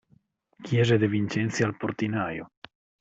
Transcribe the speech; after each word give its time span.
Chiese 0.65 0.97
De 0.97 1.05
Vincenzi 1.07 1.61
al 1.63 1.77
portinaio. 1.77 2.51